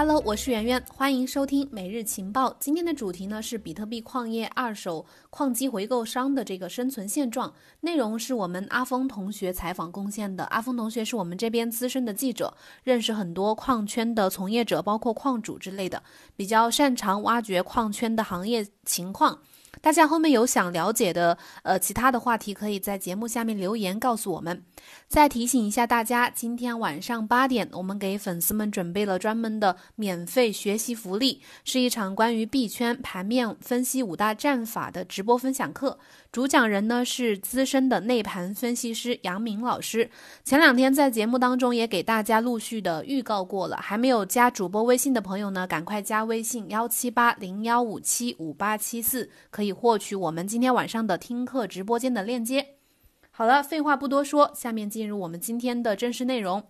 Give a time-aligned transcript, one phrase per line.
[0.00, 2.56] Hello，我是圆圆，欢迎收听每日情报。
[2.58, 7.52] 今天的主题呢是比特币矿业二手矿机回购商的这个生存现状。
[7.80, 10.44] 内容是我们阿峰同学采访贡献的。
[10.44, 16.02] 阿峰同学是我们这边资深的记者，认识很多矿圈的从业者，包括矿主之类的，
[16.34, 19.40] 比较擅长挖掘矿圈的行业情况。
[19.80, 24.62] 大家后面有想了解的，呃，其他的话题，可以在节目下面留言告诉我们。
[25.08, 35.98] 再提醒一下大家，今天晚上八点，我们给粉丝们准备了专门的免费学习福利，是一场关于币圈盘面分析五大战法的直播分享课。
[36.32, 40.08] 主讲人呢是资深的内盘分析师杨明老师。
[40.44, 49.28] 前两天在节目当中也给大家陆续的预告过了，还没有加主播微信的朋友呢，赶快加微信幺七八零幺五七五八七四，
[49.60, 52.76] 可以获取我们今天晚上的听课直播间的链接。
[53.30, 56.66] 好了，废话不多说，下面进入我们今天的正式内容。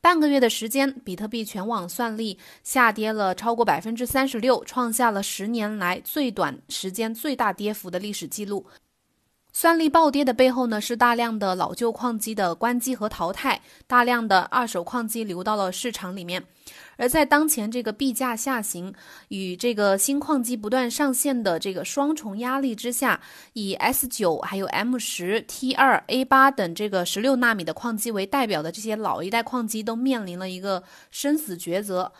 [0.00, 8.66] 半个月的时间，比特币全网算力下跌了超过百分之三十六，创下了十年来最短时间最大跌幅的历史记录。
[9.52, 16.42] 算力暴跌的背后呢，是大量的老旧矿机的关机和淘汰，大量的二手矿机流到了市场里面。
[16.96, 18.94] 而在当前这个币价下行
[19.28, 23.20] 与这个新矿机不断上线的这个双重压力之下，
[23.54, 32.12] 以 S 九、还有 M 十、T 二、A 八等这个十六纳米的矿机为代表的这些老一代矿机都面临了一个生死抉择：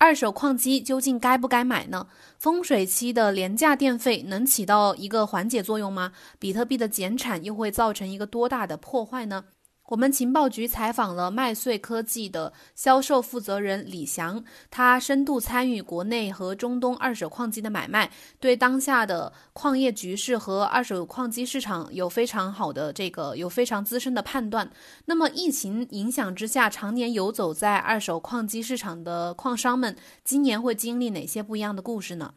[0.00, 2.06] 二手矿机究竟该不该买呢？
[2.38, 6.12] 风水期的廉价电费能起到一个缓解作用吗？
[6.38, 9.44] 比特币的减产又会造成一个多大的破坏呢？
[9.90, 24.70] 我们情报局采访了麦穗科技的销售负责人李翔，他深度参与国内和中东二手矿机的买卖，对当下的矿业局势和二手矿机市场有非常好的这个有非常资深的判断。
[25.06, 32.32] 那么疫情影响之下，常年游走在二手矿机市场的矿商们，今年会经历哪些不一样的故事呢？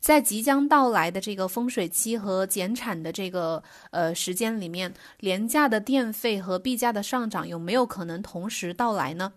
[0.00, 9.34] 在即将到来的这个风水期和减产的这个呃时间里面，廉价的电费和币价的上涨有没有可能同时到来呢？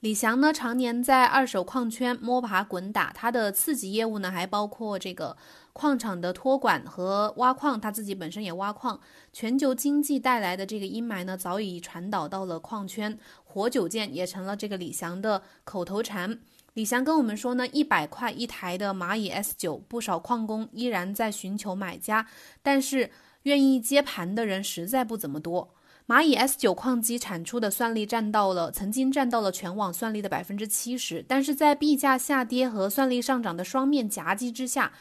[0.00, 5.36] 李翔呢，常年在二手矿圈摸爬滚打，他的次级业务呢还包括这个
[5.74, 8.98] 矿场的托管和挖矿，他自己本身也挖矿。
[9.30, 16.38] 全球经济带来的这个阴霾呢，早已传导到了矿圈，活久见也成了这个李翔的口头禅。
[16.74, 22.26] 李翔跟我们说呢，一百块一台的蚂蚁 S 九，不少矿工依然在寻求买家，
[22.62, 23.10] 但是
[23.42, 25.74] 愿意接盘的人实在不怎么多。
[26.06, 34.92] 蚂蚁 S 九矿机产出的算力占到了曾经占到了全网算力的百分之七十，但是在币价下跌和算力上涨的双面夹击之下。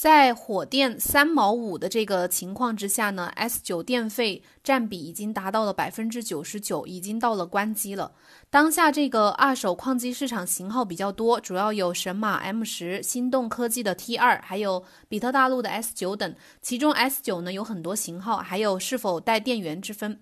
[0.00, 8.12] 在火电三毛五的这个情况之下呢，S 九电费占比已经达到了百分之九十九，已经到了关机了。
[8.48, 16.34] 当下这个二手矿机市场型号比较多，主要有神马 M 十、心动科技的 T 二，还有比特大陆的 S 九等。
[16.62, 20.18] 其中 S 九呢有很多型号，还有是否带电源之分。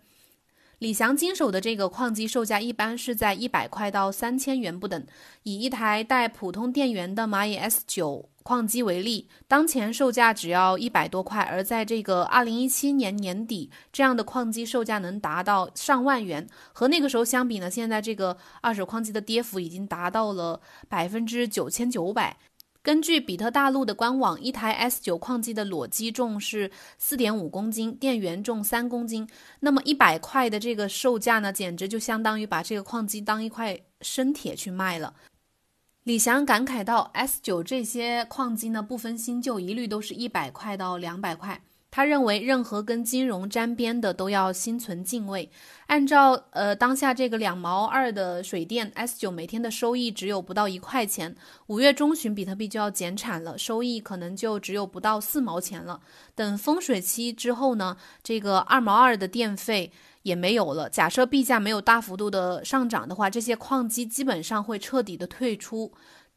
[0.81, 5.07] 李翔经手的这个矿机售价一般是在一百块到三千元不等。
[5.45, 16.49] 以一台带普通电源的蚂蚁 S 九矿机为例，当前售价只要一百多块，而在这个二零一七年年底，这样的矿机售价能达到上万元。
[16.73, 22.39] 和那个时候相比呢，现在这个二手矿机的跌幅已经达到了百分之九千九百。
[22.81, 29.29] 根据比特大陆的官网，一台 S 九矿机的裸机重是四点五公斤，电源重三公斤。
[29.61, 35.13] 那么一百块的这个售价呢，简直就相当于把这个矿机当一块生铁去卖了。
[36.05, 41.61] 李翔感慨道：“S 九这些矿机呢，不分新旧，一律都是一百块到两百块。”
[41.91, 45.51] 他认为，任何跟金融沾边的都要心存敬畏。
[45.87, 51.35] 按照呃当下这个两毛二的水电，S 九每天的收益只有不到一块钱。
[51.67, 56.01] 五月中旬，比特币就要减产了，收益可能就只有不到四毛钱了。
[56.35, 59.91] 等风水期之后呢，这个二毛二的电费
[60.23, 60.89] 也没有了。
[60.89, 65.93] 假设币价没有大幅度的上涨的话，这些矿机基本上会彻底的退出。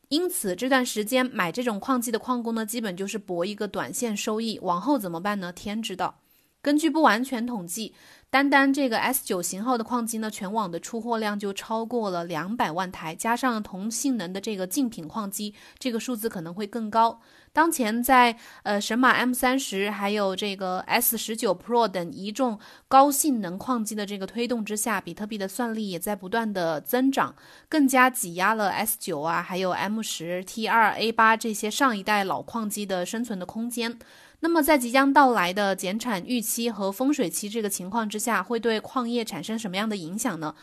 [0.10, 4.60] 因此，这段时间买这种矿机的矿工呢，基本就是博一个短线收益。
[4.62, 5.54] 往后怎么办呢？
[5.54, 6.20] 天知道。
[6.62, 7.96] 根据不完全统计，
[8.32, 17.20] 单单这个 S 九型号的矿机呢，全网的出货量就超过了两百万台，加上同性能的这个竞品矿机，这个数字可能会更高。
[17.52, 22.58] 当前在呃神马 M 三十还有这个 S 十九 Pro 等一众
[22.88, 27.36] 高性能矿机的这个推动之下，比特币的算力也在不断的增长，
[27.68, 34.00] 更加挤压了 S 九啊，还有 M 十、T 二、A 八这些上一代老矿机的生存的空间。
[34.42, 40.56] 那么在即将到来的减产预期和风水期这个情况之下，会对矿业产生什么样的影响呢？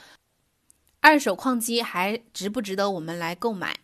[1.01, 3.79] 二手矿机还值不值得我们来购买？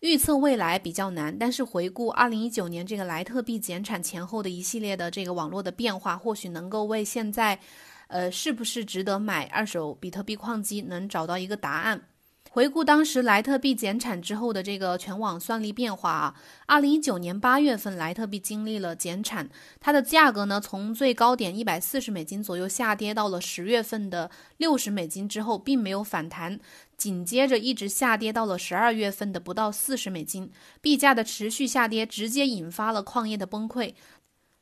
[0.00, 7.58] 预测未来比较难，但是回顾二零一九年这个莱特币减产前后的一系列的这个网络的变化，或许能够为现在，
[8.08, 12.02] 呃，是不是值得买二手比特币矿机能找到一个答案。
[12.54, 16.34] 回顾当时莱特币减产之后的这个全网算力变化啊，
[16.66, 26.60] 二零一九年八月份莱特币经历了减产，它的价格呢从最高点一百四十美金左右下跌到了十月份的六十美金之后，并没有反弹，
[26.96, 30.48] 紧接着一直下跌到了十二月份的不到四十美金，
[30.80, 33.94] 币价的持续下跌直接引发了矿业的崩溃。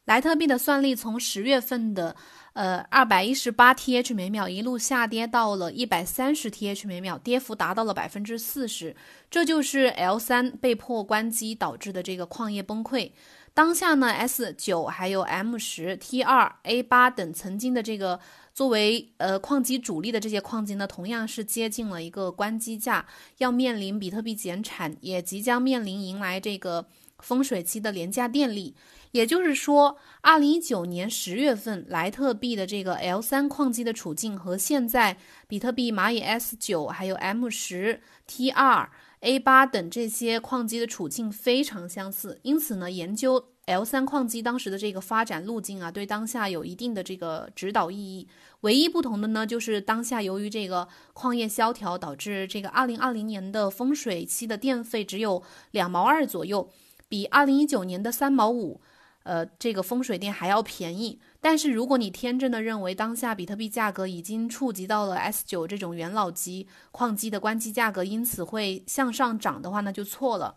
[0.04, 2.16] 莱特币的算力从十月份的
[2.54, 8.96] 呃二百一十八 T H 每秒一路下跌到了一百三十 T H 每秒，跌幅达到了百分之四十，
[9.30, 13.12] 这就是 L 三被迫关机导致的这个矿业崩溃。
[13.54, 18.18] 当下呢，S 九还有 M 十、T 二、A 八等曾经的这个
[18.52, 23.06] 作为呃矿机主力的这些矿机呢，同样是接近了一个关机价，
[23.38, 26.86] 要面临比特币减产，也即将面临迎来这个
[27.22, 28.74] 风水期的廉价电力。
[29.12, 35.16] 也就是说，二零一九年十月份莱特币的这个 L 三矿机的处境和现在
[35.46, 38.90] 比特币蚂蚁 S 九、还有 M 十、T 二、
[39.20, 42.40] A 八等这些矿机的处境非常相似。
[42.42, 48.26] 因此呢，研究 L 三矿机当时的这个发展路径啊，对当下有一定的这个指导意义。
[48.62, 55.42] 唯一不同的呢，就是当下由于这个矿业萧条，导致这个二零二零年的风水期的电费只有
[55.72, 56.70] 两毛二左右，
[57.12, 58.80] 比二零一九年的三毛五。
[59.24, 70.56] 呃，这个风水电还要便宜，但是如果你天真的认为当下比特币价格已经触及到了 S 九这种元老级矿机的关机价格，因此会向上涨的话，那就错了。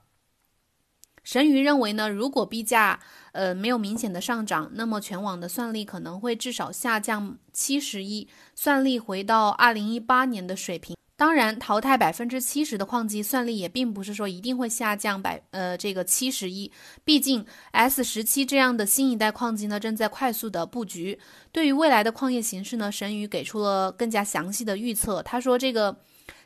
[1.23, 2.99] 神鱼认为呢，如果币价
[3.33, 10.95] 呃没有明显的上涨，那么全网的算力可能会至少下降七十一，算力回到二零一八年的水平。
[11.17, 16.69] 当然，淘汰百分之七十的矿机算力也并不是说一定会下降百呃这个七十一，
[17.05, 21.17] 毕竟 S 十七这样的新一代矿机呢正在快速的布局。
[21.53, 25.23] 对于未来的矿业形势呢，神宇给出了更加详细的预测。
[25.23, 25.97] 他说，这个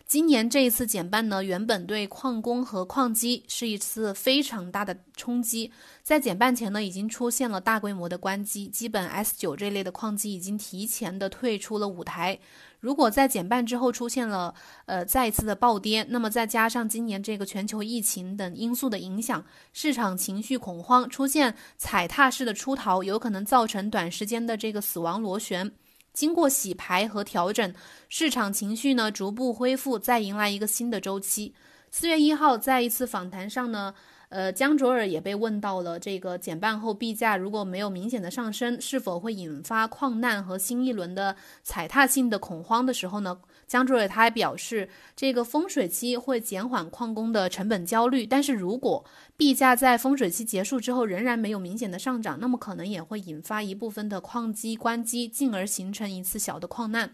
[0.09, 5.71] 今年这一次减半呢，原本对矿工和矿机是一次非常大的冲击。
[6.01, 12.39] 在减半前呢，已经出现了大规模的关机，基本 S 九这类的矿机已经提前的退出了舞台。
[12.79, 14.55] 如果在减半之后出现了
[14.87, 25.71] 呃再一次的暴跌，那么再加上今年这个全球疫情等因素的影响，市场情绪恐慌，出现踩踏式的出逃，有可能造成短时间的这个死亡螺旋。
[26.13, 27.73] 经过洗牌和调整，
[28.07, 31.53] 市场情绪呢逐步恢复，再迎来一个新的周期。
[31.91, 33.93] 四月一号在一次访谈上呢。
[34.29, 43.39] 呃，江卓尔也被问到了这个减半后币价如果没有明显的上升，是否会引发矿难和新一轮的踩踏性的恐慌的时候呢？
[43.69, 49.05] 江主任他还表示，这个风水期会减缓矿工的成本焦虑，但是如果
[49.37, 57.13] 币价在风水期结束之后仍然没有明显的上涨，那么可能也会引发一部分的矿机关机，进而形成一次小的矿难。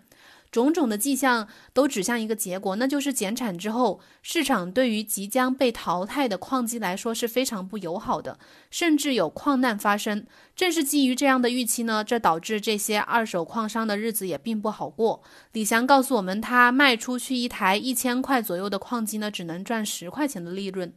[0.56, 8.40] 种种的迹象都指向一个结果，那就是减产之后，市场对于即将被淘汰的矿机来说是非常不友好的，
[8.72, 10.26] 甚至有矿难发生。
[10.56, 15.22] 正是基于这样的预期呢，这导致这些二手矿商的日子也并不好过。
[15.52, 20.94] 李翔告诉我们，他卖出去一台一千块左右的矿机呢，只能赚十块钱的利润。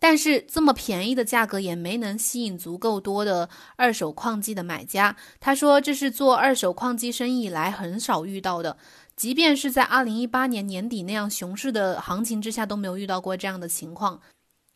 [0.00, 5.16] 但是这么便宜的价格也没能吸引足够多的二手矿机的买家。
[5.40, 8.76] 他说，这是做二手矿机生意以来很少遇到的，
[9.16, 14.20] 即便是在二零一八年年底那样熊市的行情之下，都没有遇到过这样的情况。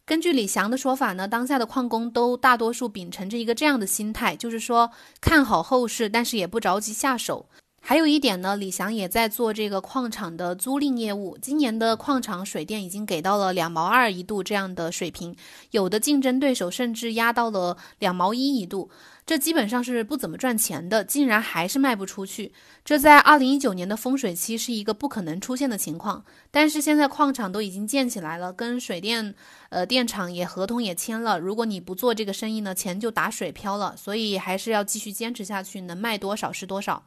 [0.04, 7.48] 根据李翔的说法呢，当下的矿工都大多数秉承着一个这样的心态，就是说看好后市，但是也不着急下手。
[7.92, 11.36] 还有一点呢，李翔也在做这个矿场的租赁业务。
[11.36, 15.36] 今年的矿场水电已经给到了两毛二一度这样的水平，
[15.72, 18.88] 有的竞争对手甚至压到了两毛一一度，
[19.26, 22.54] 这基本上是不怎么赚钱的，竟然还是卖不出去。
[22.82, 26.24] 这在二零一九年的风水期是一个不可能出现的情况。
[26.50, 29.34] 但是现在矿场都已经建起来了，跟水电
[29.68, 33.94] 呃电厂也合同也签了，如果你不做这个生意呢，钱就打水漂了。
[33.94, 37.02] 所以还是要继续坚持下去，能卖多少是多少。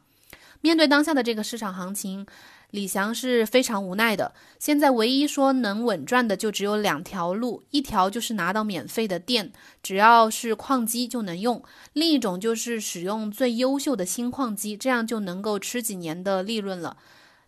[0.66, 2.26] 面对当下的这个市场行情，
[2.72, 4.32] 李翔是非常无奈的。
[4.58, 11.60] 现在唯一说能稳赚的就只有两条路，一条就是拿到免费的电，只要是矿机就能用；
[11.92, 16.96] 另一种就是使用最优秀的新矿机，这样就能够吃几年的利润了。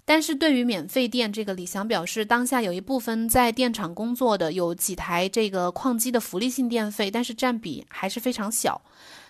[0.04, 8.80] 但是对于免费电，这个李翔表示，当下有一部分在电厂工作的有几台这个矿机的福利性电费，但是占比还是非常小。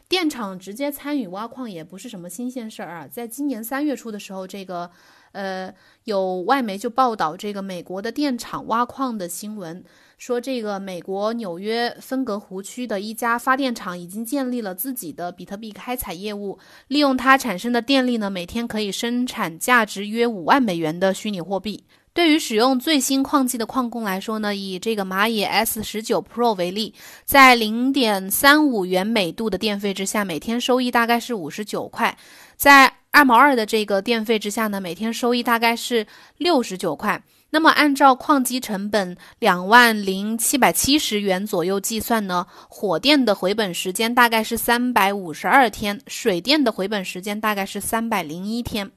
[0.08, 3.06] 电厂直接参与挖矿也不是什么新鲜事儿啊！
[3.06, 4.90] 在今年三月初的时候，这个
[5.32, 5.72] 呃，
[6.04, 9.84] 有外媒就报道这个美国的电厂挖矿的新闻，
[10.16, 21.84] 说这个美国纽约芬格湖区的一家发电厂已经建立了自己的比特币开采业务，利用它产生的电力呢，每天可以生产价值约五万美元的虚拟货币。
[22.18, 26.92] 对于使用最新矿机的矿工来说呢，以这个蚂蚁 S 十九 Pro 为例，
[27.24, 32.16] 在零点三五元每度的电费之下，每天收益大概是五十九块；
[32.56, 36.08] 在二毛二的这个电费之下呢，每天收益大概是
[36.38, 37.22] 六十九块。
[37.50, 48.90] 那么按照矿机成本两万零七百七十元左右计算呢，火电的回本时间大概是三百五十二天，水电的回本时间大概是三百零一天。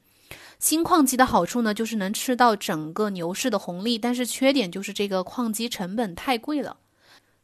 [0.62, 6.78] 新矿机的好处呢，就是能吃到整个牛市的红利，但是缺点就是这个矿机成本太贵了。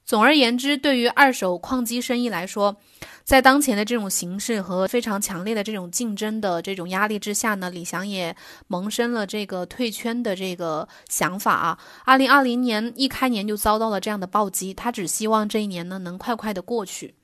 [0.05, 2.77] 总而言之，对于二手矿机生意来说，
[3.23, 8.33] 在当前的这种形势和非常强烈的这种竞争的这种压力之下呢，李翔也
[8.67, 11.79] 萌生了这个退圈的这个想法啊。
[12.05, 17.15] 二零二零年一开年就遭到了这样的暴击，他只希望这一年呢能快快的过去。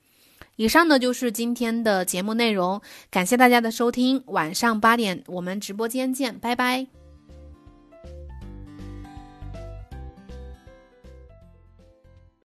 [0.55, 7.02] 以上呢就是今天的节目内容，感谢大家的收听，晚上八点我们直播间见，拜拜。